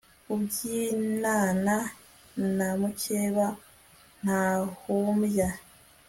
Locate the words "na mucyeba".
2.57-3.47